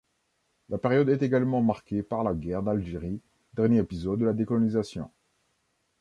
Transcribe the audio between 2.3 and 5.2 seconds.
guerre d'Algérie, dernier épisode de la décolonisation.